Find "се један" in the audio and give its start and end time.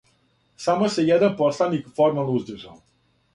0.93-1.35